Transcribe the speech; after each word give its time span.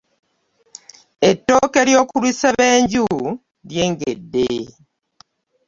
Ettooke 1.29 1.79
ly'okulusebenju 1.87 3.05
ly'engedde. 3.69 4.47